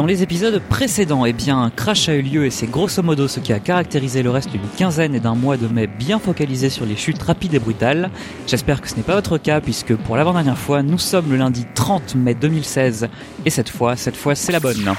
[0.00, 3.28] Dans les épisodes précédents, eh bien, un crash a eu lieu et c'est grosso modo
[3.28, 6.70] ce qui a caractérisé le reste d'une quinzaine et d'un mois de mai bien focalisé
[6.70, 8.10] sur les chutes rapides et brutales.
[8.46, 11.66] J'espère que ce n'est pas votre cas puisque pour l'avant-dernière fois, nous sommes le lundi
[11.74, 13.08] 30 mai 2016
[13.44, 14.94] et cette fois, cette fois, c'est la bonne.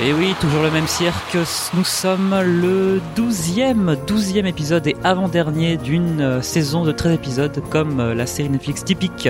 [0.00, 1.36] Et oui, toujours le même cirque.
[1.74, 7.98] Nous sommes le 12e, 12e épisode et avant-dernier d'une euh, saison de 13 épisodes comme
[7.98, 9.28] euh, la série Netflix typique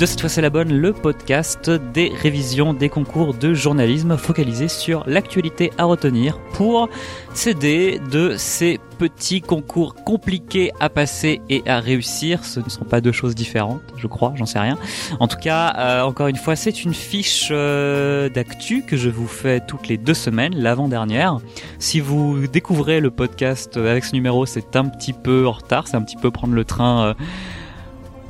[0.00, 4.66] de Cette fois c'est la bonne, le podcast des révisions des concours de journalisme focalisé
[4.66, 6.88] sur l'actualité à retenir pour
[7.34, 12.44] s'aider de ces petits concours compliqués à passer et à réussir.
[12.44, 14.78] Ce ne sont pas deux choses différentes, je crois, j'en sais rien.
[15.20, 19.26] En tout cas, euh, encore une fois, c'est une fiche euh, d'actu que je vous
[19.26, 21.38] fais toutes les deux semaines, l'avant-dernière.
[21.78, 25.96] Si vous découvrez le podcast avec ce numéro, c'est un petit peu en retard, c'est
[25.96, 27.04] un petit peu prendre le train.
[27.04, 27.14] Euh,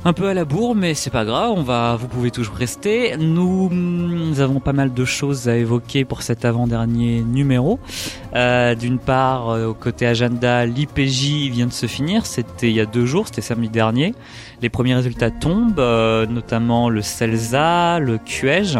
[0.03, 3.15] un peu à la bourre, mais c'est pas grave, on va, vous pouvez toujours rester.
[3.17, 7.79] Nous, nous avons pas mal de choses à évoquer pour cet avant-dernier numéro.
[8.35, 12.85] Euh, D'une part, euh, côté agenda, l'IPJ vient de se finir, c'était il y a
[12.85, 14.15] deux jours, c'était samedi dernier.
[14.61, 18.79] Les premiers résultats tombent, euh, notamment le CELSA, le QEJ.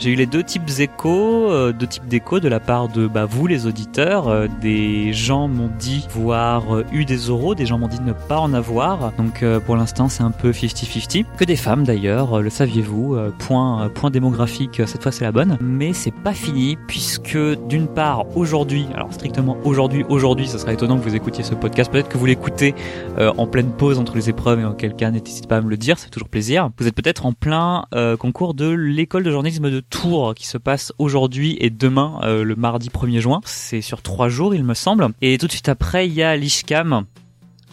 [0.00, 3.26] J'ai eu les deux types d'échos, euh, deux types d'échos de la part de bah,
[3.26, 4.28] vous les auditeurs.
[4.28, 8.14] Euh, des gens m'ont dit voir euh, eu des euros, des gens m'ont dit ne
[8.14, 9.12] pas en avoir.
[9.18, 11.26] Donc pour l'instant c'est un peu 50-50.
[11.36, 15.58] Que des femmes d'ailleurs, le saviez-vous Point point démographique, cette fois c'est la bonne.
[15.60, 17.36] Mais c'est pas fini puisque
[17.68, 21.92] d'une part aujourd'hui, alors strictement aujourd'hui, aujourd'hui, ce serait étonnant que vous écoutiez ce podcast.
[21.92, 22.74] Peut-être que vous l'écoutez
[23.18, 25.98] en pleine pause entre les épreuves et en quelqu'un n'hésitez pas à me le dire,
[25.98, 26.70] c'est toujours plaisir.
[26.78, 27.84] Vous êtes peut-être en plein
[28.18, 32.56] concours de l'école de journalisme de tour qui se passe aujourd'hui et demain, euh, le
[32.56, 33.40] mardi 1er juin.
[33.44, 35.08] C'est sur trois jours, il me semble.
[35.20, 37.04] Et tout de suite après, il y a l'ISCAM,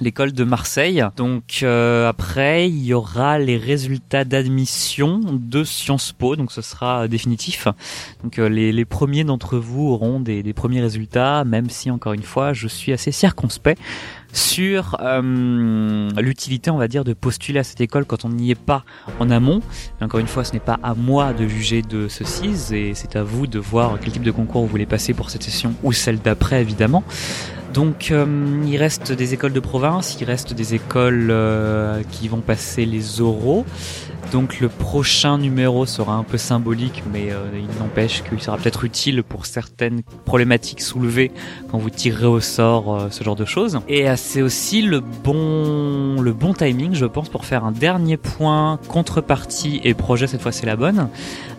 [0.01, 1.03] l'école de Marseille.
[1.15, 7.07] Donc euh, après, il y aura les résultats d'admission de Sciences Po, donc ce sera
[7.07, 7.67] définitif.
[8.23, 12.13] Donc euh, les, les, premiers d'entre vous auront des, des, premiers résultats, même si encore
[12.13, 13.79] une fois, je suis assez circonspect
[14.33, 18.55] sur euh, l'utilité, on va dire, de postuler à cette école quand on n'y est
[18.55, 18.83] pas
[19.19, 19.61] en amont.
[20.01, 23.23] encore une fois, ce n'est pas à moi de juger de ceci, et c'est à
[23.23, 26.19] vous de voir quel type de concours vous voulez passer pour cette session ou celle
[26.19, 27.03] d'après, évidemment.
[27.73, 28.25] Donc euh,
[28.65, 33.21] il reste des écoles de province, il reste des écoles euh, qui vont passer les
[33.21, 33.65] oraux.
[34.31, 38.83] Donc le prochain numéro sera un peu symbolique, mais euh, il n'empêche qu'il sera peut-être
[38.83, 41.31] utile pour certaines problématiques soulevées
[41.69, 43.79] quand vous tirerez au sort ce genre de choses.
[44.17, 50.27] C'est aussi le bon, timing, je pense, pour faire un dernier point contrepartie et projet.
[50.27, 51.09] Cette fois, c'est la bonne.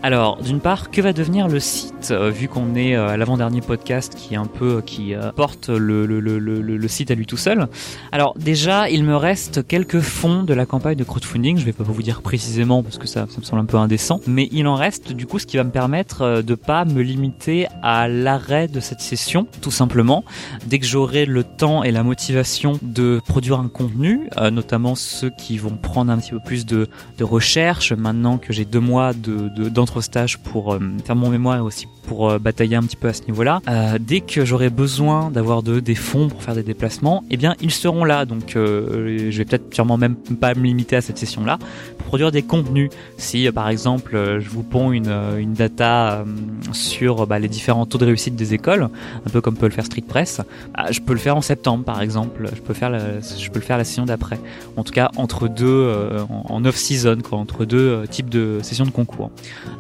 [0.03, 4.35] Alors, d'une part, que va devenir le site, vu qu'on est à l'avant-dernier podcast qui
[4.35, 7.69] est un peu qui porte le, site à lui tout seul.
[8.13, 11.59] Alors déjà, il me reste quelques fonds de la campagne de crowdfunding.
[11.59, 14.21] Je vais pas vous dire précisément parce que ça, me semble un peu indécent.
[14.27, 17.03] Mais il en reste du coup ce qui va me permettre euh, de pas me
[17.03, 20.25] limiter à l'arrêt de cette session, tout simplement.
[20.67, 22.48] Dès que j'aurai le temps et la motivation
[22.83, 26.89] de produire un contenu, euh, notamment ceux qui vont prendre un petit peu plus de,
[27.21, 31.87] recherche, maintenant que j'ai deux mois de d'entre-stage pour euh, faire mon mémoire et aussi
[32.09, 33.61] pour batailler un petit peu à ce niveau-là.
[34.01, 37.71] dès que j'aurai besoin d'avoir de, des fonds pour faire des déplacements, eh bien ils
[37.71, 38.25] seront là.
[38.25, 41.59] Donc je vais peut-être sûrement même pas me limiter à cette session-là
[41.99, 42.91] pour produire des contenus.
[43.17, 46.25] Si euh, par exemple euh, je vous ponds une, euh, une data
[46.73, 48.89] sur bah, les différents taux de réussite des écoles,
[49.27, 50.41] un peu comme peut le faire Street Press,
[50.75, 52.49] bah, je peux le faire en septembre par exemple.
[52.55, 54.39] Je peux faire je peux le faire la session d'après.
[54.77, 55.93] En tout cas entre deux
[56.29, 59.31] en off season quoi, entre deux types de sessions de concours.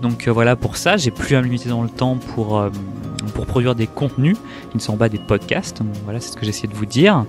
[0.03, 2.63] Donc voilà pour ça, j'ai plus à me limiter dans le temps pour
[3.35, 4.37] pour produire des contenus
[4.71, 5.83] qui ne sont pas des podcasts.
[6.05, 7.25] voilà, c'est ce que j'essaie de vous dire.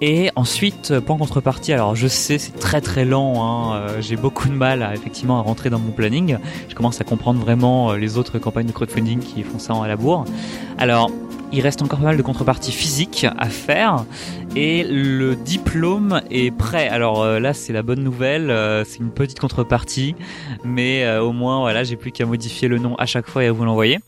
[0.00, 4.16] Et ensuite, pas en contrepartie, alors je sais c'est très très lent, hein, euh, j'ai
[4.16, 6.38] beaucoup de mal à effectivement à rentrer dans mon planning.
[6.68, 9.82] Je commence à comprendre vraiment euh, les autres campagnes de crowdfunding qui font ça en
[9.82, 10.24] à la bourre.
[10.78, 11.10] Alors,
[11.50, 14.04] il reste encore pas mal de contreparties physiques à faire
[14.54, 16.88] et le diplôme est prêt.
[16.88, 18.54] Alors euh, là, c'est la bonne nouvelle,
[18.86, 20.14] c'est une petite contrepartie,
[20.62, 23.52] mais au moins voilà, j'ai plus qu'à modifier le nom à chaque fois et à
[23.52, 23.98] vous l'envoyer.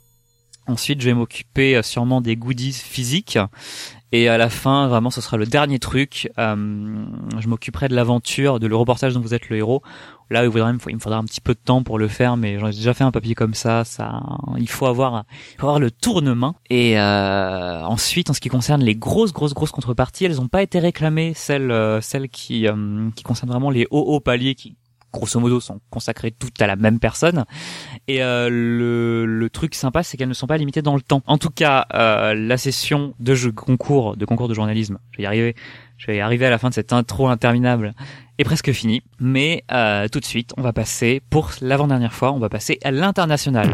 [0.67, 3.39] Ensuite, je vais m'occuper sûrement des goodies physiques
[4.12, 6.31] et à la fin, vraiment, ce sera le dernier truc.
[6.39, 6.57] Euh,
[7.39, 9.83] je m'occuperai de l'aventure, de le reportage dont vous êtes le héros.
[10.31, 12.73] Là, il me faudra un petit peu de temps pour le faire, mais j'en ai
[12.73, 13.85] déjà fait un papier comme ça.
[13.85, 14.21] Ça,
[14.59, 15.25] il faut avoir,
[15.55, 16.57] il faut avoir le tournement.
[16.71, 20.63] Et euh, ensuite, en ce qui concerne les grosses, grosses, grosses contreparties, elles n'ont pas
[20.63, 21.33] été réclamées.
[21.35, 24.77] Celles, euh, celles qui, euh, qui concernent vraiment les hauts, hauts paliers, qui
[25.12, 27.45] grosso modo sont consacrées toutes à la même personne
[28.09, 31.37] et euh, le, truc sympa c'est qu'elles ne sont pas limitées dans le temps en
[31.37, 35.57] tout cas euh, la session de concours de concours de journalisme je vais y arriver
[35.97, 37.95] je vais y arriver à la fin de cette intro interminable
[38.41, 39.03] est presque fini.
[39.19, 42.91] Mais euh, tout de suite, on va passer, pour l'avant-dernière fois, on va passer à
[42.91, 43.69] l'international.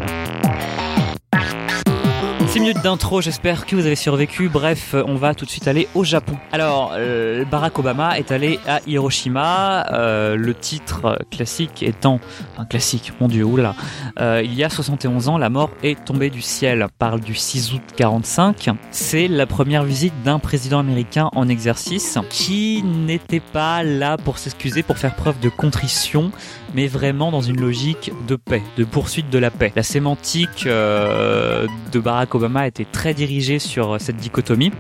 [2.67, 4.49] 6 minutes d'intro, j'espère que vous avez survécu.
[4.49, 6.37] Bref, on va tout de suite aller au Japon.
[6.51, 9.87] Alors, euh, Barack Obama est allé à Hiroshima.
[9.93, 12.19] Euh, le titre classique étant
[12.59, 13.77] un classique, mon dieu, oula.
[14.19, 16.89] Euh, il y a 71 ans, la mort est tombée du ciel.
[16.99, 18.71] Parle du 6 août 45.
[18.91, 24.83] C'est la première visite d'un président américain en exercice qui n'était pas là pour s'excuser,
[24.83, 26.33] pour faire preuve de contrition
[26.77, 29.73] mais vraiment dans une logique de paix, de poursuite de la paix.
[29.75, 34.73] La sémantique euh, de Barack Obama était très dirigée sur cette dichotomie,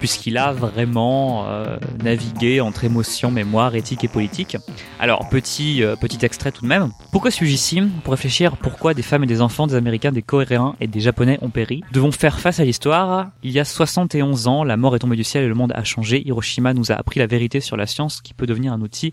[0.00, 4.56] puisqu'il a vraiment euh, navigué entre émotion, mémoire, éthique et politique.
[4.98, 6.90] Alors, petit, euh, petit extrait tout de même.
[7.12, 7.80] Pourquoi suis-je ici?
[8.02, 11.38] Pour réfléchir pourquoi des femmes et des enfants, des Américains, des Coréens et des Japonais
[11.40, 11.84] ont péri?
[11.92, 13.28] Devons faire face à l'histoire.
[13.44, 15.84] Il y a 71 ans, la mort est tombée du ciel et le monde a
[15.84, 16.20] changé.
[16.26, 19.12] Hiroshima nous a appris la vérité sur la science qui peut devenir un outil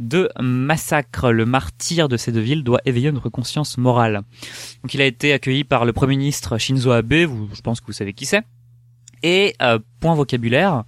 [0.00, 1.30] de massacre.
[1.30, 4.22] Le martyr de ces deux villes doit éveiller notre conscience morale.
[4.82, 7.86] Donc il a été accueilli par le Premier ministre Shinzo Abe, vous, je pense que
[7.86, 8.42] vous savez qui c'est.
[9.22, 10.84] Et euh, point vocabulaire,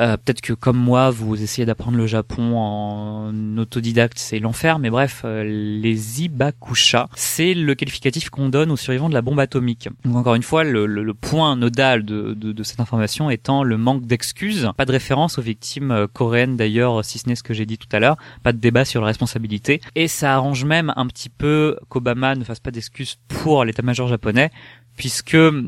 [0.00, 4.78] euh, peut-être que comme moi, vous essayez d'apprendre le Japon en autodidacte, c'est l'enfer.
[4.78, 9.40] Mais bref, euh, les ibakusha, c'est le qualificatif qu'on donne aux survivants de la bombe
[9.40, 9.88] atomique.
[10.04, 14.06] Donc encore une fois, le, point nodal de, de, de, cette information étant le manque
[14.06, 14.70] d'excuses.
[14.76, 17.78] Pas de référence aux victimes euh, coréennes d'ailleurs, si ce n'est ce que j'ai dit
[17.78, 18.16] tout à l'heure.
[18.42, 19.80] Pas de débat sur la responsabilité.
[19.94, 24.50] Et ça arrange même un petit peu qu'Obama ne fasse pas d'excuses pour l'état-major japonais,
[24.96, 25.62] puisque euh,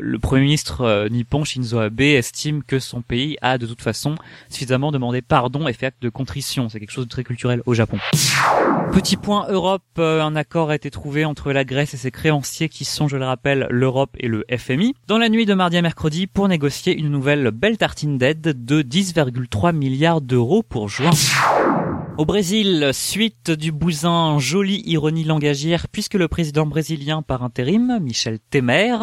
[0.00, 4.16] le Premier ministre euh, nippon Shinzo Abe estime que son pays a de toute façon
[4.48, 6.68] suffisamment demandé pardon et fait acte de contrition.
[6.68, 7.98] C'est quelque chose de très culturel au Japon.
[8.92, 12.68] Petit point Europe, euh, un accord a été trouvé entre la Grèce et ses créanciers
[12.68, 15.82] qui sont, je le rappelle, l'Europe et le FMI, dans la nuit de mardi à
[15.82, 21.10] mercredi pour négocier une nouvelle belle tartine d'aide de 10,3 milliards d'euros pour juin.
[22.16, 28.38] Au Brésil, suite du bousin, jolie ironie langagière, puisque le président brésilien par intérim, Michel
[28.50, 28.94] Temer,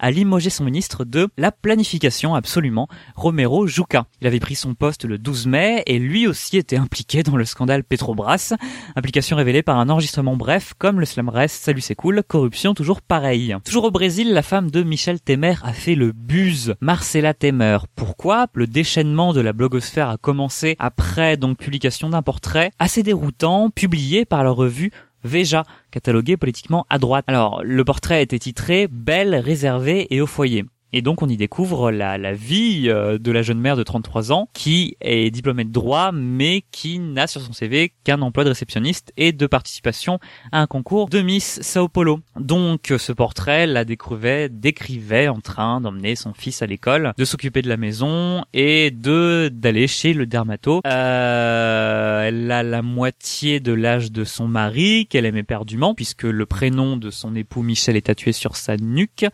[0.00, 4.06] a limogé son ministre de la planification, absolument, Romero Juca.
[4.20, 7.44] Il avait pris son poste le 12 mai et lui aussi était impliqué dans le
[7.44, 8.54] scandale Petrobras,
[8.96, 13.00] implication révélée par un enregistrement bref, comme le slam reste, salut c'est cool, corruption toujours
[13.00, 13.54] pareil.
[13.64, 17.78] Toujours au Brésil, la femme de Michel Temer a fait le buzz, Marcela Temer.
[17.94, 18.48] Pourquoi?
[18.54, 24.24] Le déchaînement de la blogosphère a commencé après donc publication d'un portrait assez déroutant publié
[24.24, 24.90] par la revue
[25.24, 27.24] Veja, catalogué politiquement à droite.
[27.26, 30.64] Alors, le portrait était titré Belle, réservée et au foyer.
[30.92, 34.32] Et donc on y découvre la, la vie euh, de la jeune mère de 33
[34.32, 38.50] ans qui est diplômée de droit mais qui n'a sur son CV qu'un emploi de
[38.50, 40.20] réceptionniste et de participation
[40.52, 42.20] à un concours de Miss Sao Paulo.
[42.38, 47.62] Donc ce portrait la décrivait, décrivait en train d'emmener son fils à l'école, de s'occuper
[47.62, 50.82] de la maison et de d'aller chez le dermato.
[50.86, 56.46] Euh, elle a la moitié de l'âge de son mari qu'elle aimait perdument puisque le
[56.46, 59.26] prénom de son époux Michel est tatoué sur sa nuque.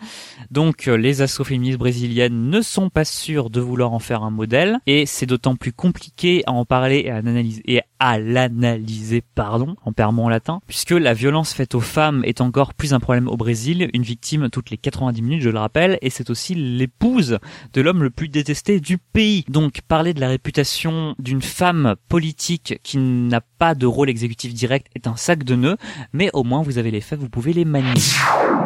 [0.50, 4.78] Donc les associations féministes brésiliennes ne sont pas sûres de vouloir en faire un modèle.
[4.86, 9.76] Et c'est d'autant plus compliqué à en parler et à analyser et à l'analyser pardon
[9.84, 13.28] en permant en latin puisque la violence faite aux femmes est encore plus un problème
[13.28, 13.90] au Brésil.
[13.92, 17.38] Une victime toutes les 90 minutes je le rappelle et c'est aussi l'épouse
[17.72, 19.44] de l'homme le plus détesté du pays.
[19.48, 24.88] Donc parler de la réputation d'une femme politique qui n'a pas de rôle exécutif direct
[24.96, 25.76] est un sac de nœuds
[26.12, 28.00] mais au moins vous avez les faits vous pouvez les manier.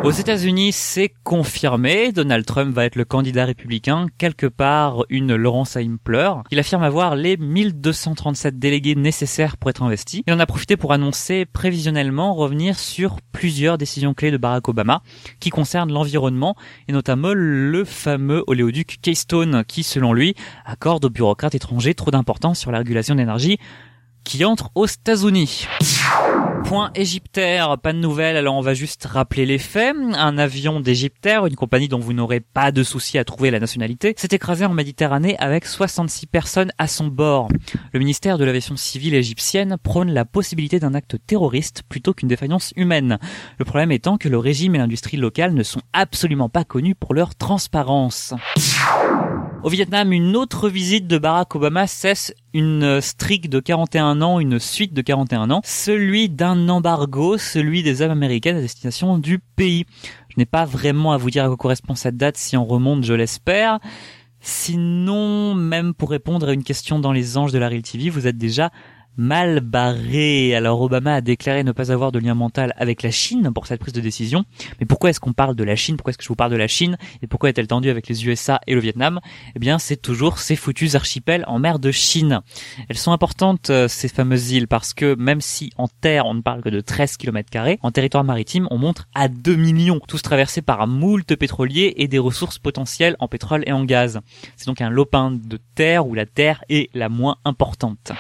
[0.03, 2.11] Aux États-Unis c'est confirmé.
[2.11, 6.43] Donald Trump va être le candidat républicain, quelque part une Laurence Haim pleure.
[6.51, 10.23] Il affirme avoir les 1237 délégués nécessaires pour être investi.
[10.27, 15.03] Il en a profité pour annoncer prévisionnellement revenir sur plusieurs décisions clés de Barack Obama
[15.41, 16.57] qui concernent l'environnement
[16.89, 22.59] et notamment le fameux oléoduc Keystone qui, selon lui, accorde aux bureaucrates étrangers trop d'importance
[22.59, 23.59] sur la régulation d'énergie
[24.25, 25.67] qui entre aux États-Unis.
[26.67, 29.95] Point égyptaire, pas de nouvelles, alors on va juste rappeler les faits.
[30.15, 34.15] Un avion d'Égyptaire, une compagnie dont vous n'aurez pas de souci à trouver la nationalité,
[34.17, 37.47] s'est écrasé en Méditerranée avec 66 personnes à son bord.
[37.93, 42.73] Le ministère de l'aviation civile égyptienne prône la possibilité d'un acte terroriste plutôt qu'une défaillance
[42.75, 43.19] humaine.
[43.59, 47.15] Le problème étant que le régime et l'industrie locale ne sont absolument pas connus pour
[47.15, 48.35] leur transparence.
[49.67, 54.59] Au Vietnam, une autre visite de Barack Obama cesse une streak de 41 ans, une
[54.61, 59.85] suite de 41 ans, celui d'un embargo, celui des hommes américaines à destination du pays.
[60.29, 63.05] Je n'ai pas vraiment à vous dire à quoi correspond cette date si on remonte,
[63.05, 63.79] je l'espère.
[64.41, 68.27] Sinon, même pour répondre à une question dans les anges de la Real TV, vous
[68.27, 68.71] êtes déjà
[69.17, 70.55] mal barré.
[70.55, 73.81] Alors Obama a déclaré ne pas avoir de lien mental avec la Chine pour cette
[73.81, 74.45] prise de décision.
[74.81, 75.97] Mais pourquoi est-ce qu'on parle de la Chine?
[75.97, 76.99] Pourquoi est-ce que je vous parle de la Chine?
[77.23, 79.21] Et pourquoi est-elle tendue avec les USA et le Vietnam?
[79.55, 82.41] Eh bien, c'est toujours ces foutus archipels en mer de Chine.
[82.89, 86.43] Elles sont importantes, euh, ces fameuses îles, parce que même si en terre on ne
[86.43, 87.37] parle que de 13 km
[87.83, 92.19] en territoire maritime on montre à 2 millions, tous traversés par moult pétroliers et des
[92.19, 94.21] ressources potentielles en pétrole et en gaz.
[94.57, 98.13] C'est donc un lopin de terre où la terre est la moins importante.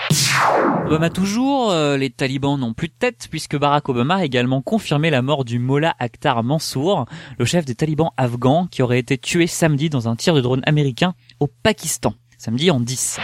[0.87, 5.11] Obama toujours, euh, les talibans n'ont plus de tête puisque Barack Obama a également confirmé
[5.11, 7.07] la mort du Mollah Akhtar Mansour,
[7.40, 10.62] le chef des talibans afghans qui aurait été tué samedi dans un tir de drone
[10.64, 12.14] américain au Pakistan.
[12.38, 13.19] Samedi en 10.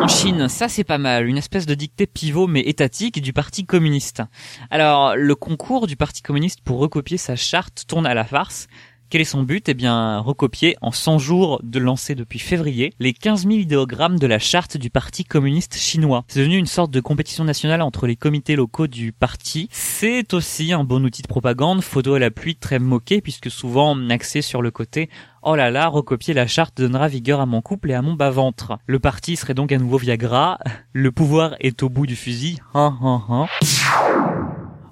[0.00, 3.66] En Chine, ça c'est pas mal, une espèce de dictée pivot mais étatique du Parti
[3.66, 4.22] communiste.
[4.70, 8.68] Alors, le concours du Parti communiste pour recopier sa charte tourne à la farce,
[9.12, 9.68] quel est son but?
[9.68, 14.26] Eh bien, recopier en 100 jours de lancer depuis février les 15 000 idéogrammes de
[14.26, 16.24] la charte du Parti communiste chinois.
[16.28, 19.68] C'est devenu une sorte de compétition nationale entre les comités locaux du parti.
[19.70, 23.98] C'est aussi un bon outil de propagande, photo à la pluie très moqué puisque souvent
[24.08, 25.10] axé sur le côté
[25.42, 28.78] Oh là là, recopier la charte donnera vigueur à mon couple et à mon bas-ventre.
[28.86, 30.58] Le parti serait donc un nouveau Viagra.
[30.94, 32.60] Le pouvoir est au bout du fusil.
[32.72, 33.46] Hein, hein, hein.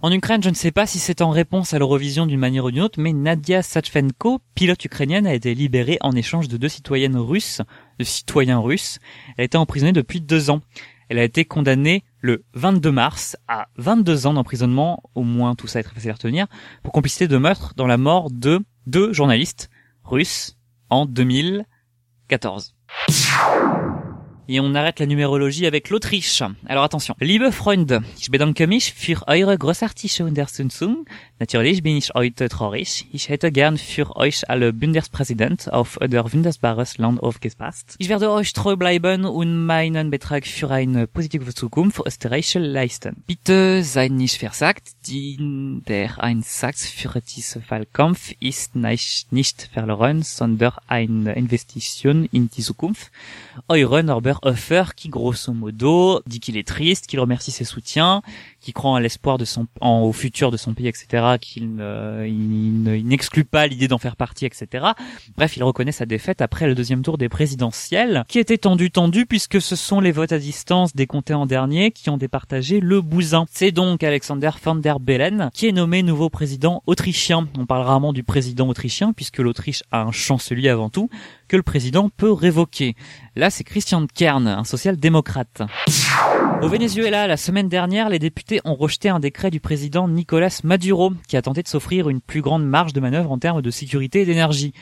[0.02, 2.70] En Ukraine, je ne sais pas si c'est en réponse à l'Eurovision d'une manière ou
[2.70, 7.18] d'une autre, mais Nadia Satchenko, pilote ukrainienne, a été libérée en échange de deux citoyennes
[7.18, 7.60] russes,
[7.98, 8.98] de citoyens russes.
[9.36, 10.62] Elle été emprisonnée depuis deux ans.
[11.10, 15.80] Elle a été condamnée le 22 mars à 22 ans d'emprisonnement, au moins tout ça
[15.80, 16.46] est très facile à retenir,
[16.82, 19.68] pour complicité de meurtre dans la mort de deux journalistes
[20.04, 20.56] russes
[20.88, 22.74] en 2014.
[24.52, 26.42] Et on arrête la numérologie avec l'Autriche.
[26.66, 27.14] Alors attention.
[27.20, 31.06] Liebe Freunde, ich bedanke mich für eure großartige Unterstützung.
[31.38, 33.06] Natürlich bin ich heute traurig.
[33.12, 37.94] Ich hätte gern für euch alle Bundespräsident auf euer wunderbares Land aufgepasst.
[37.98, 43.22] Ich werde euch treu bleiben und meinen Betrag für eine positive Zukunft Österreich leisten.
[43.28, 51.36] Bitte seid nicht versagt, denn der Einsatz für diesen Wahlkampf ist nicht verloren, sondern eine
[51.36, 53.12] Investition in die Zukunft.
[53.68, 58.22] Eure Norbert Hoffer qui grosso modo dit qu'il est triste, qu'il remercie ses soutiens,
[58.60, 61.64] qui croit en l'espoir de son, en, au futur de son pays, etc., qu'il
[62.26, 64.86] il, n'exclut pas l'idée d'en faire partie, etc.
[65.36, 69.26] Bref, il reconnaît sa défaite après le deuxième tour des présidentielles, qui était tendu tendu
[69.26, 73.00] puisque ce sont les votes à distance des comtés en dernier qui ont départagé le
[73.00, 73.46] bousin.
[73.50, 77.48] C'est donc Alexander van der Bellen qui est nommé nouveau président autrichien.
[77.58, 81.08] On parle rarement du président autrichien puisque l'Autriche a un chancelier avant tout
[81.48, 82.94] que le président peut révoquer.
[83.36, 85.62] Là, c'est Christian Kern, un social-démocrate.
[86.62, 91.12] Au Venezuela, la semaine dernière, les députés ont rejeté un décret du président Nicolas Maduro
[91.28, 94.22] qui a tenté de s'offrir une plus grande marge de manœuvre en termes de sécurité
[94.22, 94.72] et d'énergie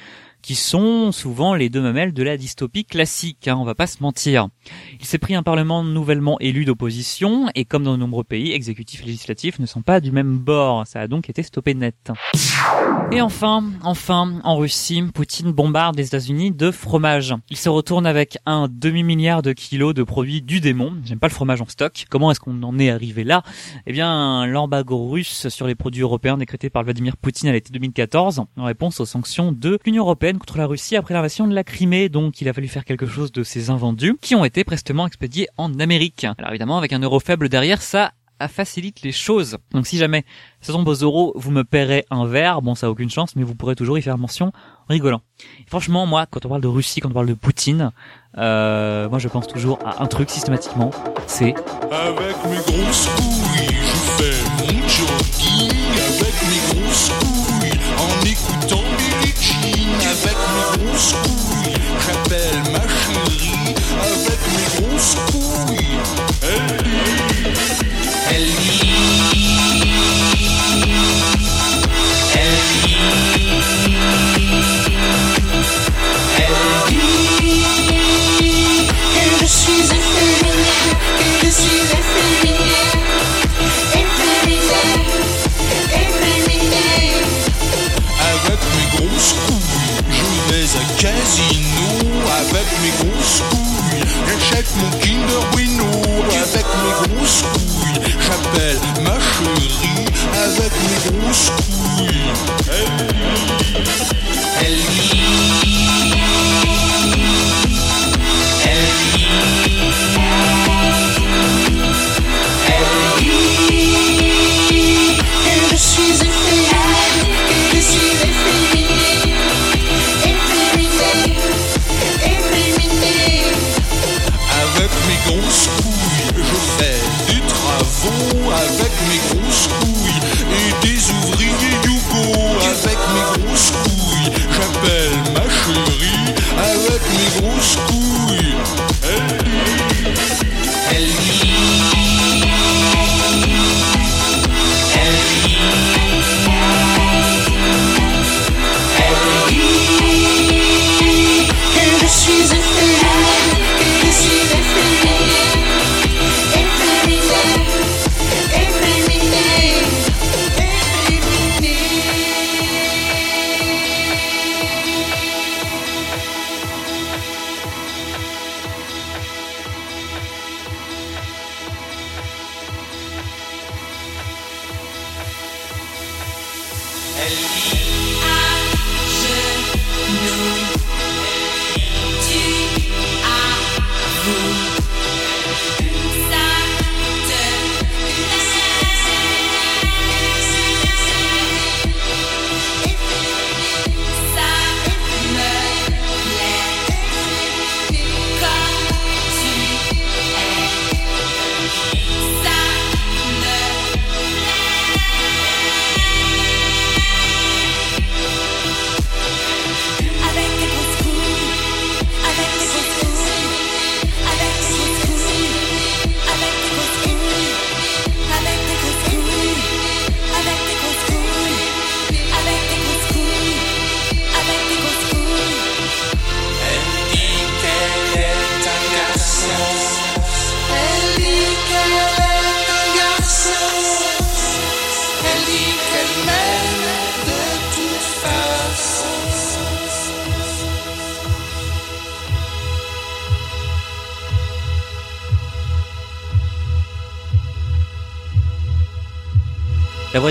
[0.42, 4.02] qui sont souvent les deux mamelles de la dystopie classique, hein, on va pas se
[4.02, 4.48] mentir.
[5.00, 9.02] Il s'est pris un parlement nouvellement élu d'opposition, et comme dans de nombreux pays, exécutifs
[9.02, 12.12] et législatifs ne sont pas du même bord, ça a donc été stoppé net.
[13.10, 17.34] Et enfin, enfin, en Russie, Poutine bombarde les États-Unis de fromage.
[17.48, 20.92] Il se retourne avec un demi-milliard de kilos de produits du démon.
[21.04, 22.04] J'aime pas le fromage en stock.
[22.10, 23.42] Comment est-ce qu'on en est arrivé là?
[23.86, 28.40] Eh bien, l'embargo russe sur les produits européens décrété par Vladimir Poutine à l'été 2014
[28.56, 32.10] en réponse aux sanctions de l'Union européenne contre la Russie après l'invasion de la Crimée,
[32.10, 35.48] donc il a fallu faire quelque chose de ces invendus qui ont été prestement expédiés
[35.56, 36.26] en Amérique.
[36.36, 38.12] Alors évidemment, avec un euro faible derrière, ça
[38.46, 39.56] facilite les choses.
[39.72, 40.24] Donc si jamais
[40.60, 43.42] ça tombe aux euros, vous me paierez un verre, bon ça a aucune chance, mais
[43.42, 44.52] vous pourrez toujours y faire mention
[44.88, 45.22] en rigolant.
[45.66, 47.90] franchement, moi, quand on parle de Russie, quand on parle de Poutine,
[48.36, 50.90] euh, moi je pense toujours à un truc systématiquement,
[51.26, 51.54] c'est...
[60.28, 61.78] avec mes grosses couilles.
[62.06, 65.98] J'appelle ma chérie avec mes grosses couilles.
[66.42, 66.66] Elle
[68.28, 69.90] dit, elle dit,
[72.34, 73.06] elle dit,
[76.36, 76.56] elle
[78.38, 79.82] dit que je suis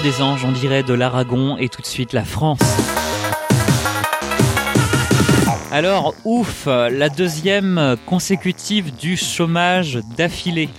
[0.01, 2.60] des anges, on dirait de l'Aragon et tout de suite la France.
[5.72, 10.70] Alors, ouf, la deuxième consécutive du chômage d'affilée.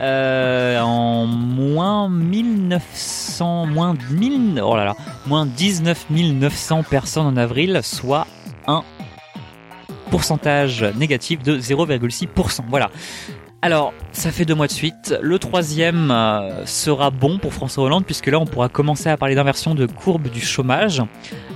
[0.00, 4.94] Euh, en moins 1900, moins 1000, oh là là,
[5.26, 8.28] moins 19 900 personnes en avril, soit
[8.68, 8.84] un
[10.10, 12.60] pourcentage négatif de 0,6%.
[12.68, 12.90] Voilà.
[13.60, 15.16] Alors, ça fait deux mois de suite.
[15.20, 19.34] Le troisième euh, sera bon pour François Hollande puisque là, on pourra commencer à parler
[19.34, 21.02] d'inversion de courbe du chômage,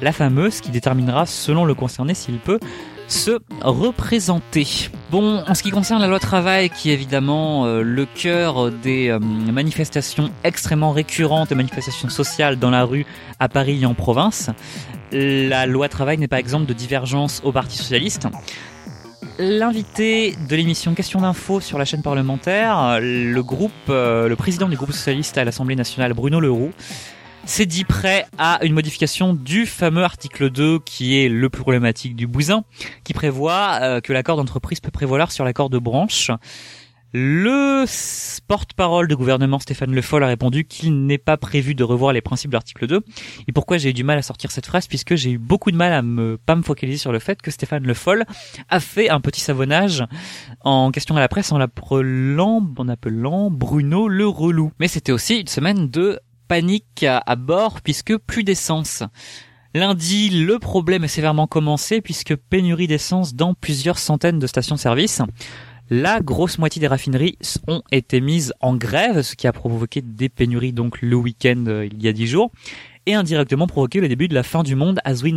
[0.00, 2.58] la fameuse qui déterminera, selon le concerné s'il peut,
[3.06, 4.66] se représenter.
[5.12, 9.08] Bon, en ce qui concerne la loi travail, qui est évidemment euh, le cœur des
[9.08, 13.06] euh, manifestations extrêmement récurrentes, manifestations sociales dans la rue
[13.38, 14.50] à Paris et en province,
[15.12, 18.26] la loi travail n'est pas exemple de divergence au Parti socialiste.
[19.44, 24.76] L'invité de l'émission Question d'info sur la chaîne parlementaire, le groupe, euh, le président du
[24.76, 26.70] groupe socialiste à l'Assemblée nationale, Bruno Leroux,
[27.44, 32.14] s'est dit prêt à une modification du fameux article 2 qui est le plus problématique
[32.14, 32.62] du bousin,
[33.02, 36.30] qui prévoit euh, que l'accord d'entreprise peut prévaloir sur l'accord de branche.
[37.14, 37.84] Le
[38.48, 42.22] porte-parole de gouvernement Stéphane Le Foll a répondu qu'il n'est pas prévu de revoir les
[42.22, 43.00] principes de l'article 2.
[43.48, 44.86] Et pourquoi j'ai eu du mal à sortir cette phrase?
[44.86, 47.50] Puisque j'ai eu beaucoup de mal à me pas me focaliser sur le fait que
[47.50, 48.24] Stéphane Le Foll
[48.70, 50.04] a fait un petit savonnage
[50.62, 54.72] en question à la presse en l'appelant en appelant Bruno le relou.
[54.80, 59.02] Mais c'était aussi une semaine de panique à bord puisque plus d'essence.
[59.74, 65.22] Lundi, le problème est sévèrement commencé puisque pénurie d'essence dans plusieurs centaines de stations-service.
[65.94, 67.36] La grosse moitié des raffineries
[67.68, 71.84] ont été mises en grève, ce qui a provoqué des pénuries donc le week-end euh,
[71.84, 72.50] il y a dix jours
[73.04, 75.34] et indirectement provoqué le début de la fin du monde as we.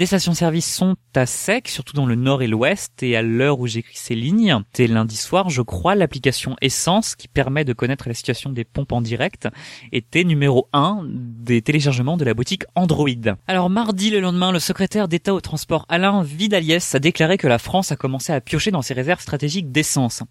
[0.00, 3.66] Des stations-service sont à sec, surtout dans le nord et l'ouest, et à l'heure où
[3.66, 8.14] j'écris ces lignes, c'est lundi soir, je crois, l'application Essence, qui permet de connaître la
[8.14, 9.48] situation des pompes en direct,
[9.92, 13.10] était numéro 1 des téléchargements de la boutique Android.
[13.46, 17.58] Alors mardi, le lendemain, le secrétaire d'État au transport Alain Vidaliès a déclaré que la
[17.58, 20.22] France a commencé à piocher dans ses réserves stratégiques d'essence.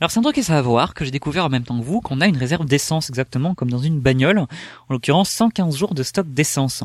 [0.00, 2.20] Alors c'est un truc à savoir, que j'ai découvert en même temps que vous, qu'on
[2.20, 4.46] a une réserve d'essence exactement comme dans une bagnole, en
[4.88, 6.84] l'occurrence 115 jours de stock d'essence.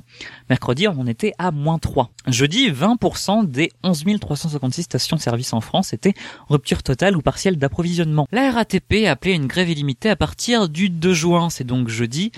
[0.49, 2.09] Mercredi, on en était à moins 3.
[2.31, 6.13] Jeudi, 20% des 11 356 stations-service en France étaient
[6.49, 8.27] rupture totale ou partielle d'approvisionnement.
[8.31, 12.31] La RATP a appelé une grève illimitée à partir du 2 juin, c'est donc jeudi.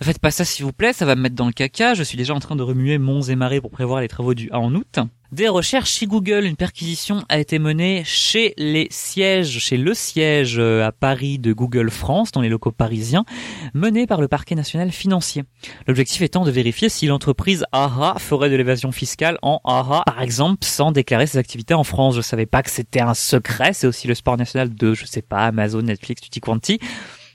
[0.00, 2.02] Ne faites pas ça s'il vous plaît, ça va me mettre dans le caca, je
[2.02, 4.58] suis déjà en train de remuer monts et marées pour prévoir les travaux du A
[4.58, 4.98] en août
[5.32, 6.44] des recherches chez Google.
[6.44, 11.52] Une perquisition a été menée chez les sièges, chez le siège euh, à Paris de
[11.52, 13.24] Google France, dans les locaux parisiens,
[13.74, 15.44] menée par le parquet national financier.
[15.86, 20.64] L'objectif étant de vérifier si l'entreprise AHA ferait de l'évasion fiscale en AHA, par exemple,
[20.64, 22.16] sans déclarer ses activités en France.
[22.16, 25.22] Je savais pas que c'était un secret, c'est aussi le sport national de, je sais
[25.22, 26.78] pas, Amazon, Netflix, Tutti Quanti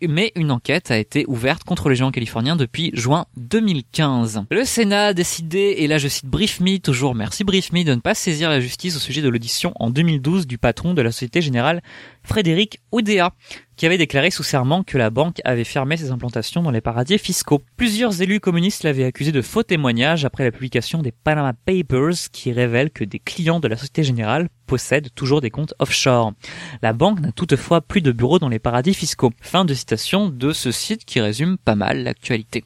[0.08, 4.44] mais une enquête a été ouverte contre les géants californiens depuis juin 2015.
[4.52, 7.94] Le Sénat a décidé, et là je cite Brief Me, toujours merci Brief Me, de
[7.94, 11.12] ne pas saisir la justice au sujet de l'audition en 2012 du patron de la
[11.12, 11.82] Société Générale,
[12.26, 13.32] Frédéric Oudéa
[13.76, 17.18] qui avait déclaré sous serment que la banque avait fermé ses implantations dans les paradis
[17.18, 17.62] fiscaux.
[17.76, 22.52] Plusieurs élus communistes l'avaient accusé de faux témoignages après la publication des Panama Papers qui
[22.52, 26.34] révèlent que des clients de la Société Générale possèdent toujours des comptes offshore.
[26.82, 29.32] La banque n'a toutefois plus de bureaux dans les paradis fiscaux.
[29.42, 32.64] Fin de citation de ce site qui résume pas mal l'actualité.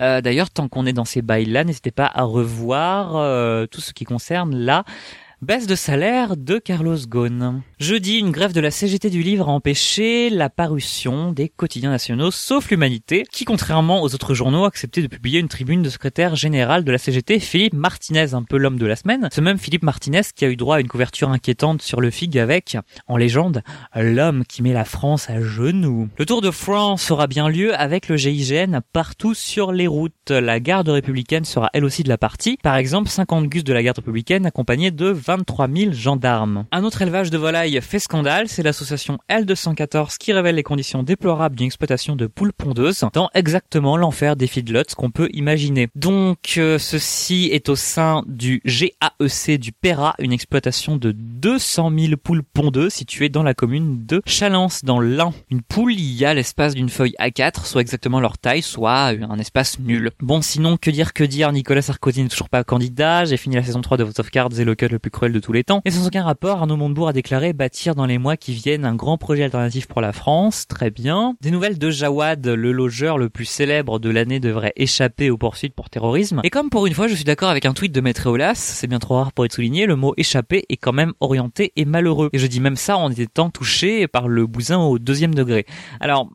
[0.00, 3.92] Euh, D'ailleurs, tant qu'on est dans ces bails-là, n'hésitez pas à revoir euh, tout ce
[3.92, 4.84] qui concerne la
[5.42, 7.60] Baisse de salaire de Carlos Ghosn.
[7.78, 12.30] Jeudi, une grève de la CGT du livre a empêché la parution des quotidiens nationaux,
[12.30, 16.36] sauf l'Humanité, qui, contrairement aux autres journaux, a accepté de publier une tribune de secrétaire
[16.36, 19.28] général de la CGT, Philippe Martinez, un peu l'homme de la semaine.
[19.30, 22.38] Ce même Philippe Martinez qui a eu droit à une couverture inquiétante sur le FIG
[22.38, 23.62] avec, en légende,
[23.94, 26.08] l'homme qui met la France à genoux.
[26.16, 30.30] Le Tour de France aura bien lieu avec le GIGN partout sur les routes.
[30.30, 32.56] La garde républicaine sera elle aussi de la partie.
[32.62, 36.64] Par exemple, 50 gus de la garde républicaine accompagnés de 23 000 gendarmes.
[36.72, 41.56] Un autre élevage de volailles fait scandale, c'est l'association L214 qui révèle les conditions déplorables
[41.56, 45.88] d'une exploitation de poules pondeuses dans exactement l'enfer des feedlots qu'on peut imaginer.
[45.94, 52.12] Donc euh, ceci est au sein du GAEC du Péra, une exploitation de 200 000
[52.16, 55.34] poules pondeuses située dans la commune de Chalence dans l'Ain.
[55.50, 59.78] Une poule y a l'espace d'une feuille A4, soit exactement leur taille, soit un espace
[59.80, 60.12] nul.
[60.20, 63.62] Bon sinon, que dire que dire, Nicolas Sarkozy n'est toujours pas candidat, j'ai fini la
[63.62, 65.64] saison 3 de Vote of Cards et le cut le plus cruel de tous les
[65.64, 65.80] temps.
[65.86, 68.94] Et sans aucun rapport, Arnaud Montebourg a déclaré bâtir dans les mois qui viennent un
[68.94, 70.66] grand projet alternatif pour la France.
[70.68, 71.34] Très bien.
[71.40, 75.74] Des nouvelles de Jawad, le logeur le plus célèbre de l'année devrait échapper aux poursuites
[75.74, 76.42] pour terrorisme.
[76.44, 78.86] Et comme pour une fois, je suis d'accord avec un tweet de Maître Eolas, c'est
[78.86, 82.28] bien trop rare pour être souligné, le mot échapper est quand même orienté et malheureux.
[82.34, 85.64] Et je dis même ça en étant touché par le bousin au deuxième degré.
[85.98, 86.28] Alors,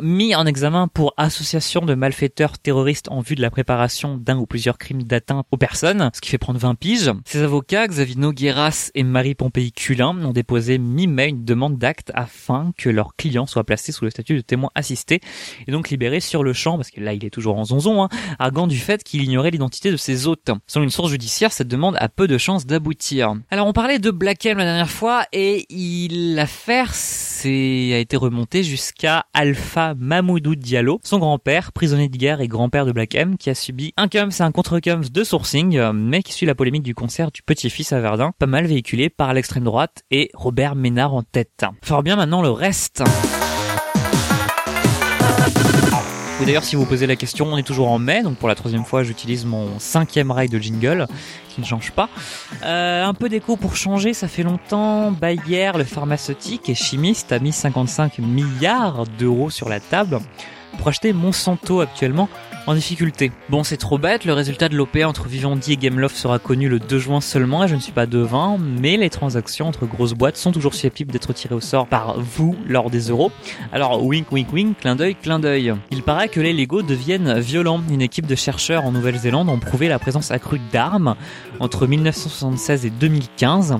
[0.00, 4.46] mis en examen pour association de malfaiteurs terroristes en vue de la préparation d'un ou
[4.46, 7.12] plusieurs crimes d'atteinte aux personnes, ce qui fait prendre 20 piges.
[7.24, 12.72] Ses avocats, Xavier Nogueras et Marie Pompéi Culin, ont déposé mi-mai une demande d'acte afin
[12.76, 15.20] que leur client soit placé sous le statut de témoin assisté
[15.66, 18.08] et donc libéré sur le champ, parce que là il est toujours en zonzon, hein,
[18.38, 20.50] arguant du fait qu'il ignorait l'identité de ses hôtes.
[20.66, 23.34] Selon une source judiciaire, cette demande a peu de chances d'aboutir.
[23.50, 25.66] Alors on parlait de Black M la dernière fois et
[26.10, 26.92] l'affaire
[27.44, 32.92] a été remontée jusqu'à Alpha Mamoudou Diallo, son grand-père, prisonnier de guerre et grand-père de
[32.92, 36.46] Black M, qui a subi un cums et un contre-cums de sourcing, mais qui suit
[36.46, 40.30] la polémique du concert du petit-fils à Verdun, pas mal véhiculé par l'extrême droite et
[40.32, 41.64] Robert Ménard en tête.
[41.82, 43.02] Fort bien maintenant le reste.
[46.44, 48.54] Et d'ailleurs, si vous posez la question, on est toujours en mai, donc pour la
[48.54, 51.06] troisième fois, j'utilise mon cinquième rail de jingle,
[51.48, 52.10] qui ne change pas.
[52.62, 55.10] Euh, un peu d'écho pour changer, ça fait longtemps.
[55.10, 60.18] Bayer, le pharmaceutique et chimiste, a mis 55 milliards d'euros sur la table
[60.74, 62.28] pour acheter Monsanto actuellement
[62.66, 63.30] en difficulté.
[63.50, 66.78] Bon, c'est trop bête, le résultat de l'OP entre Vivendi et Gameloft sera connu le
[66.78, 70.36] 2 juin seulement et je ne suis pas devin, mais les transactions entre grosses boîtes
[70.36, 73.30] sont toujours susceptibles d'être tirées au sort par vous lors des euros.
[73.72, 75.74] Alors, wink wink wink, clin d'œil, clin d'œil.
[75.90, 77.80] Il paraît que les Lego deviennent violents.
[77.90, 81.16] Une équipe de chercheurs en Nouvelle-Zélande ont prouvé la présence accrue d'armes
[81.60, 83.78] entre 1976 et 2015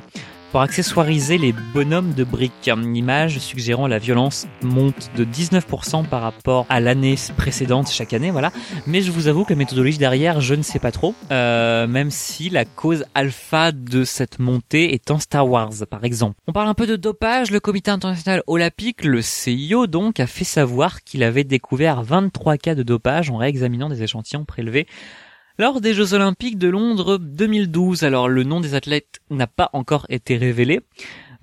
[0.55, 2.69] pour accessoiriser les bonhommes de briques.
[2.69, 8.31] Une image suggérant la violence monte de 19% par rapport à l'année précédente chaque année,
[8.31, 8.53] voilà.
[8.87, 11.13] Mais je vous avoue que la méthodologie derrière, je ne sais pas trop.
[11.33, 16.37] Euh, même si la cause alpha de cette montée est en Star Wars, par exemple.
[16.47, 17.51] On parle un peu de dopage.
[17.51, 22.77] Le Comité international olympique, le CIO donc, a fait savoir qu'il avait découvert 23 cas
[22.77, 24.87] de dopage en réexaminant des échantillons prélevés
[25.59, 30.05] lors des Jeux Olympiques de Londres 2012, alors le nom des athlètes n'a pas encore
[30.09, 30.81] été révélé,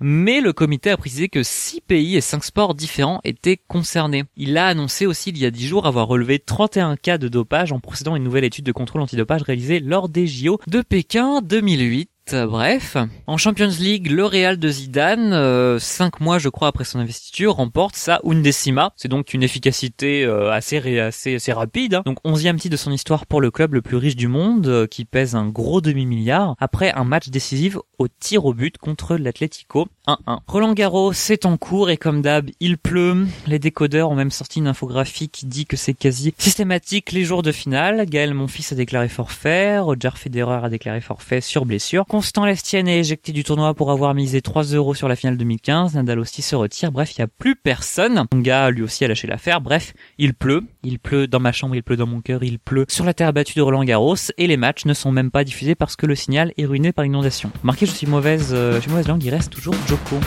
[0.00, 4.24] mais le comité a précisé que 6 pays et 5 sports différents étaient concernés.
[4.36, 7.72] Il a annoncé aussi il y a 10 jours avoir relevé 31 cas de dopage
[7.72, 11.40] en procédant à une nouvelle étude de contrôle antidopage réalisée lors des JO de Pékin
[11.40, 12.11] 2008.
[12.30, 16.98] Bref, en Champions League, le Real de Zidane, euh, cinq mois je crois après son
[16.98, 18.92] investiture, remporte sa undécima.
[18.96, 21.96] C'est donc une efficacité euh, assez, assez assez rapide.
[21.96, 22.02] Hein.
[22.06, 24.86] Donc onzième titre de son histoire pour le club le plus riche du monde, euh,
[24.86, 29.88] qui pèse un gros demi-milliard, après un match décisif au tir au but contre l'Atlético
[30.06, 30.38] 1-1.
[30.46, 33.26] Roland Garros, c'est en cours et comme d'hab, il pleut.
[33.46, 37.42] Les décodeurs ont même sorti une infographie qui dit que c'est quasi systématique les jours
[37.42, 38.06] de finale.
[38.06, 39.78] Gaël, mon fils, a déclaré forfait.
[39.78, 42.06] Roger Federer a déclaré forfait sur blessure.
[42.12, 45.94] Constant Lestienne est éjecté du tournoi pour avoir misé 3 euros sur la finale 2015.
[45.94, 46.92] Nadal aussi se retire.
[46.92, 48.26] Bref, il n'y a plus personne.
[48.34, 49.62] Mon gars, lui aussi, a lâché l'affaire.
[49.62, 50.62] Bref, il pleut.
[50.82, 53.32] Il pleut dans ma chambre, il pleut dans mon cœur, il pleut sur la terre
[53.32, 54.16] battue de Roland Garros.
[54.36, 57.06] Et les matchs ne sont même pas diffusés parce que le signal est ruiné par
[57.06, 57.50] l'inondation.
[57.62, 60.20] Marqué, je suis mauvaise, euh, je suis mauvaise langue, il reste toujours Joko.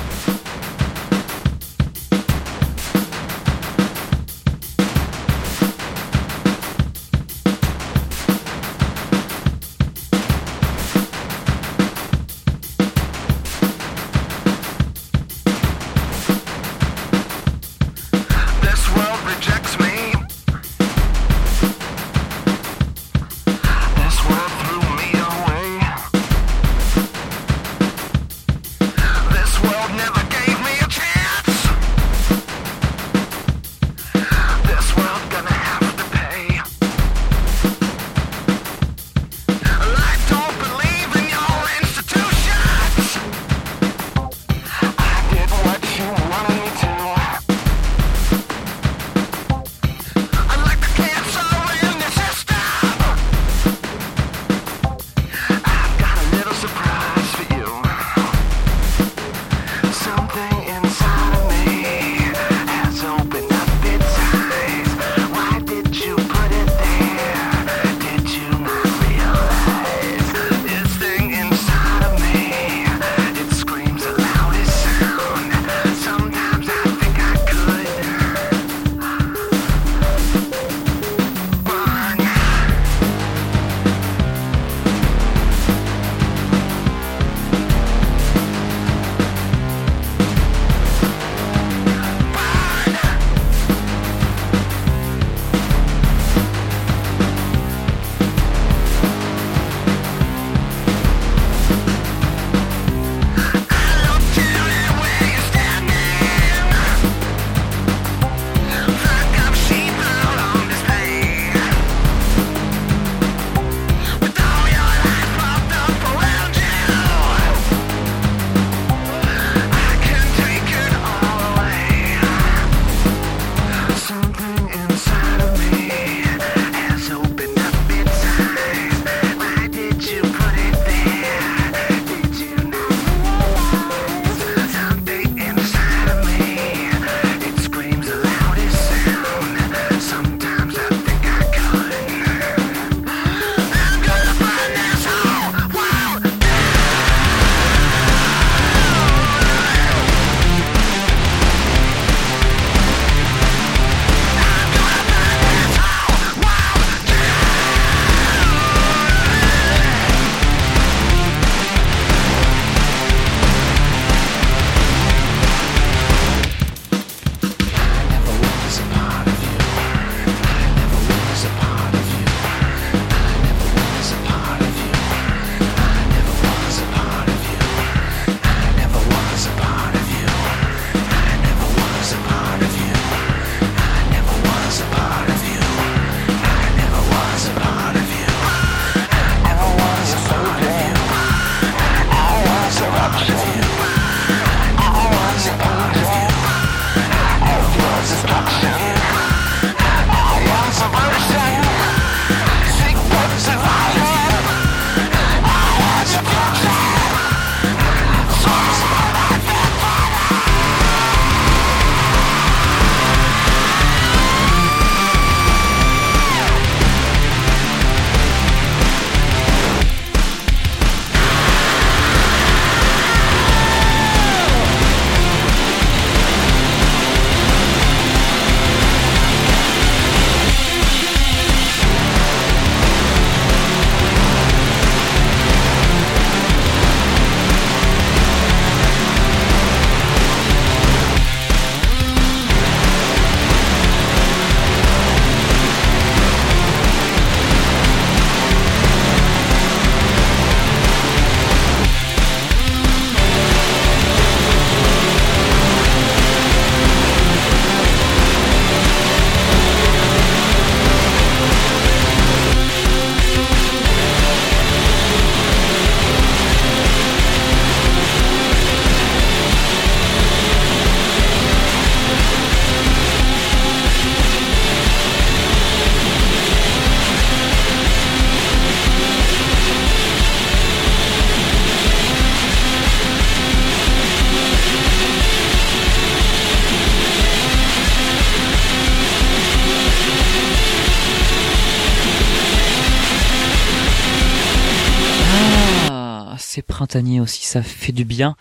[297.19, 298.35] Aussi, ça fait du bien.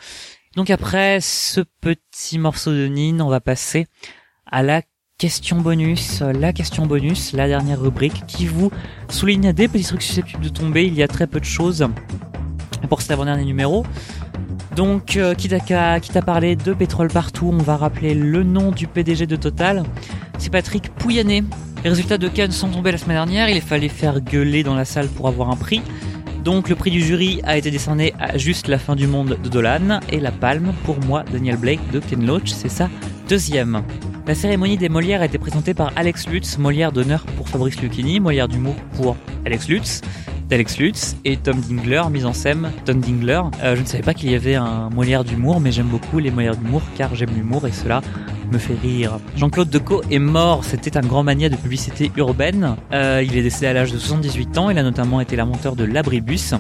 [0.57, 3.87] Donc après ce petit morceau de Nine, on va passer
[4.51, 4.83] à la
[5.19, 8.71] question bonus, la question bonus, la dernière rubrique qui vous
[9.09, 10.87] souligne des petits trucs susceptibles de tomber.
[10.87, 11.88] Il y a très peu de choses
[12.88, 13.85] pour cet avant-dernier numéro.
[14.77, 18.73] Donc, euh, quitte, à, quitte à parler de pétrole partout, on va rappeler le nom
[18.73, 19.85] du PDG de Total.
[20.38, 21.45] C'est Patrick Pouyanné.
[21.85, 23.49] Les résultats de Cannes sont tombés la semaine dernière.
[23.49, 25.83] Il fallait faire gueuler dans la salle pour avoir un prix.
[26.44, 29.48] Donc, le prix du jury a été décerné à Juste la fin du monde de
[29.48, 30.00] Dolan.
[30.11, 32.90] Et la palme, pour moi, Daniel Blake de Ken Loach, c'est sa
[33.30, 33.83] deuxième.
[34.26, 38.20] La cérémonie des Molières a été présentée par Alex Lutz, Molière d'honneur pour Fabrice Lucchini,
[38.20, 40.02] Molière d'humour pour Alex Lutz
[40.48, 43.40] d'Alex Lutz et Tom Dingler, mise en scène Tom Dingler.
[43.62, 46.30] Euh, je ne savais pas qu'il y avait un Molière d'humour, mais j'aime beaucoup les
[46.30, 48.02] Molières d'humour car j'aime l'humour et cela
[49.37, 52.77] Jean-Claude Decaux est mort, c'était un grand mania de publicité urbaine.
[52.93, 55.85] Euh, il est décédé à l'âge de 78 ans, il a notamment été l'inventeur de
[55.85, 56.55] l'abribus.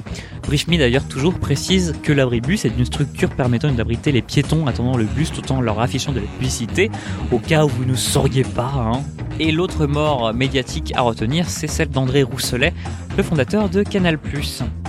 [0.46, 5.04] Briefme d'ailleurs toujours précise que l'abribus est une structure permettant d'abriter les piétons attendant le
[5.04, 6.90] bus tout en leur affichant de la publicité,
[7.32, 8.72] au cas où vous ne sauriez pas.
[8.76, 9.02] Hein.
[9.40, 12.72] Et l'autre mort médiatique à retenir, c'est celle d'André Rousselet,
[13.16, 14.18] le fondateur de Canal+.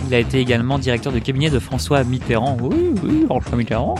[0.07, 3.95] Il a été également directeur de cabinet de François Mitterrand, oui, oui, François Mitterrand,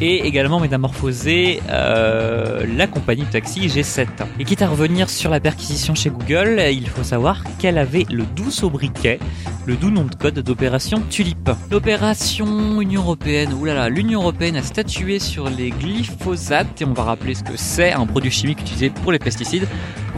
[0.00, 2.43] et également métamorphosé euh,
[2.76, 4.06] la compagnie taxi G7.
[4.38, 8.24] Et quitte à revenir sur la perquisition chez Google, il faut savoir qu'elle avait le
[8.24, 9.18] doux sobriquet,
[9.66, 11.50] le doux nom de code d'opération Tulip.
[11.70, 17.34] L'opération Union Européenne, oulala, l'Union Européenne a statué sur les glyphosates, et on va rappeler
[17.34, 19.66] ce que c'est, un produit chimique utilisé pour les pesticides,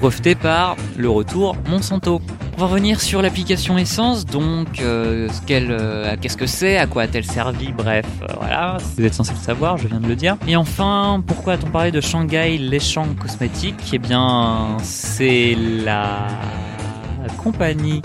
[0.00, 2.20] breveté par le retour Monsanto.
[2.57, 7.27] On va revenir sur l'application Essence, donc euh, euh, qu'est-ce que c'est, à quoi a-t-elle
[7.27, 10.38] servi, bref, euh, voilà, vous êtes censé le savoir, je viens de le dire.
[10.49, 13.90] Et enfin, pourquoi a-t-on parlé de Shanghai Léchant Cosmétiques?
[13.92, 16.29] Eh bien, c'est la
[17.37, 18.01] compagnie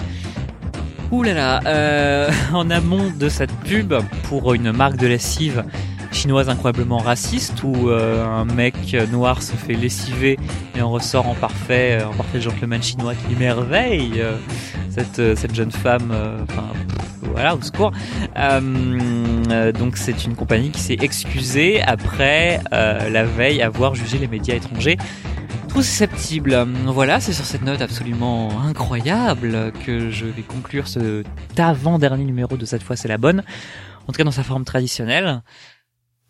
[1.12, 5.64] Ouh là là, en amont de cette pub pour une marque de lessive
[6.12, 8.76] chinoise incroyablement raciste où euh, un mec
[9.12, 10.38] noir se fait lessiver
[10.76, 14.36] et on ressort en parfait, euh, en parfait gentleman chinois qui merveille euh,
[14.90, 16.14] cette, cette jeune femme.
[16.44, 16.68] Enfin,
[17.22, 17.92] voilà, au secours.
[18.36, 24.98] donc c'est une compagnie qui s'est excusée après la veille avoir jugé les médias étrangers
[25.70, 26.68] trop susceptibles.
[26.88, 31.24] Voilà, c'est sur cette note absolument incroyable que je vais conclure ce
[31.58, 33.44] avant-dernier numéro de cette fois c'est la bonne.
[34.08, 35.42] En tout cas dans sa forme traditionnelle.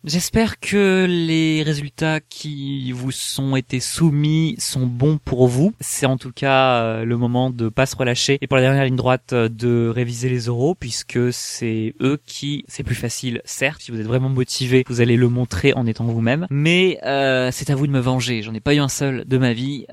[0.04, 5.74] J'espère que les résultats qui vous sont été soumis sont bons pour vous.
[5.78, 8.84] C'est en tout cas euh, le moment de pas se relâcher et pour la dernière
[8.84, 13.80] ligne droite euh, de réviser les euros puisque c'est eux qui c'est plus facile certes.
[13.80, 16.48] Si vous êtes vraiment motivé vous allez le montrer en étant vous-même.
[16.50, 18.42] Mais euh, c'est à vous de me venger.
[18.42, 19.86] J'en ai pas eu un seul de ma vie.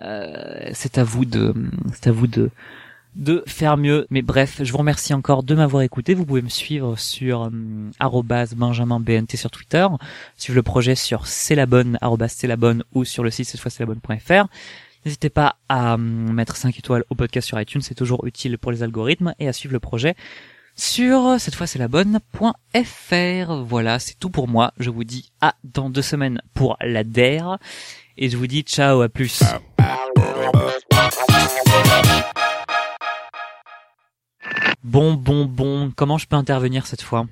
[0.73, 1.53] C'est à vous de
[1.93, 2.49] c'est à vous de
[3.15, 4.07] de faire mieux.
[4.09, 6.13] Mais bref, je vous remercie encore de m'avoir écouté.
[6.13, 8.21] Vous pouvez me suivre sur euh,
[8.53, 9.87] @benjaminbnt sur Twitter,
[10.37, 13.59] suivre le projet sur c'est la bonne c'est la bonne ou sur le site cette
[13.59, 13.85] fois c'est.
[15.05, 18.83] N'hésitez pas à mettre 5 étoiles au podcast sur iTunes, c'est toujours utile pour les
[18.83, 20.15] algorithmes et à suivre le projet
[20.75, 23.53] sur cette fois c'est la bonne.fr.
[23.63, 24.73] Voilà, c'est tout pour moi.
[24.79, 27.57] Je vous dis à dans deux semaines pour la DER
[28.17, 29.41] et je vous dis ciao à plus.
[34.83, 37.25] Bon, bon, bon, comment je peux intervenir cette fois?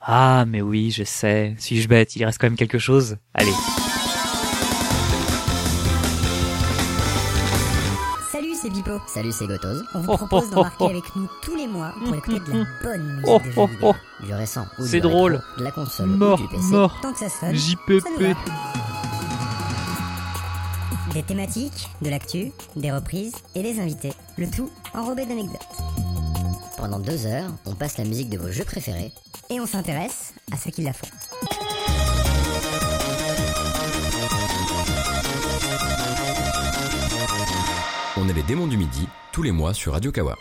[0.00, 1.54] Ah, mais oui, je sais.
[1.58, 2.14] Suis-je bête?
[2.16, 3.16] Il reste quand même quelque chose?
[3.34, 3.52] Allez.
[8.30, 8.98] Salut, c'est Bipo.
[9.06, 9.84] Salut, c'est Gotoz.
[9.94, 13.28] On vous propose d'embarquer avec nous tous les mois pour écouter de la bonne musique
[13.28, 13.94] oh, de jeux vidéo.
[14.26, 15.40] Du récent ou C'est drôle.
[15.58, 16.70] de la console mort, ou du PC.
[16.70, 16.98] Mort.
[17.00, 18.36] Tant que ça sonne, JPP.
[21.12, 24.12] Des thématiques, de l'actu, des reprises et des invités.
[24.36, 25.60] Le tout enrobé d'anecdotes.
[26.76, 29.12] Pendant deux heures, on passe la musique de vos jeux préférés
[29.48, 31.06] et on s'intéresse à ceux qui la font.
[38.16, 40.36] On est les démons du midi, tous les mois sur Radio Kawa.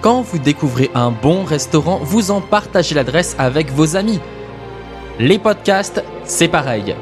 [0.00, 4.20] Quand vous découvrez un bon restaurant, vous en partagez l'adresse avec vos amis.
[5.18, 6.94] Les podcasts, c'est pareil.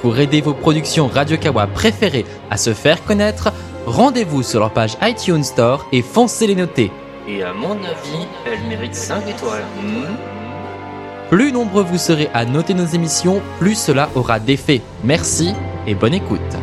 [0.00, 3.52] Pour aider vos productions Radio Kawa préférées à se faire connaître,
[3.86, 6.90] rendez-vous sur leur page iTunes Store et foncez les noter.
[7.28, 9.64] Et à mon avis, elle mérite 5 étoiles.
[9.82, 10.16] Hmm
[11.28, 14.80] plus nombreux vous serez à noter nos émissions, plus cela aura d'effet.
[15.02, 15.54] Merci
[15.86, 16.56] et bonne écoute.